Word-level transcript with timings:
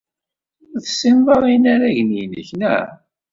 Ur 0.71 0.77
tessineḍ 0.81 1.27
ara 1.35 1.47
inaragen-nnek, 1.55 2.49
naɣ? 2.59 2.87